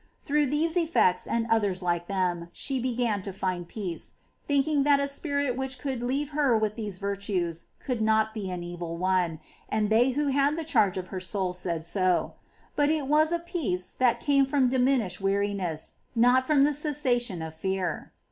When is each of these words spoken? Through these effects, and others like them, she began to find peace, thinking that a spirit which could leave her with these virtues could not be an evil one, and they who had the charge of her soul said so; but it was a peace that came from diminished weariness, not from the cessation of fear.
Through 0.19 0.47
these 0.47 0.75
effects, 0.77 1.27
and 1.27 1.45
others 1.51 1.83
like 1.83 2.07
them, 2.07 2.49
she 2.53 2.79
began 2.79 3.21
to 3.21 3.31
find 3.31 3.67
peace, 3.67 4.13
thinking 4.47 4.81
that 4.81 4.99
a 4.99 5.07
spirit 5.07 5.55
which 5.55 5.77
could 5.77 6.01
leave 6.01 6.31
her 6.31 6.57
with 6.57 6.73
these 6.75 6.97
virtues 6.97 7.65
could 7.77 8.01
not 8.01 8.33
be 8.33 8.49
an 8.49 8.63
evil 8.63 8.97
one, 8.97 9.39
and 9.69 9.91
they 9.91 10.09
who 10.17 10.29
had 10.29 10.57
the 10.57 10.63
charge 10.65 10.97
of 10.97 11.09
her 11.09 11.19
soul 11.19 11.53
said 11.53 11.85
so; 11.85 12.33
but 12.75 12.89
it 12.89 13.05
was 13.05 13.31
a 13.31 13.37
peace 13.37 13.93
that 13.93 14.19
came 14.19 14.47
from 14.47 14.69
diminished 14.69 15.21
weariness, 15.21 15.99
not 16.15 16.47
from 16.47 16.63
the 16.63 16.73
cessation 16.73 17.43
of 17.43 17.53
fear. 17.53 18.11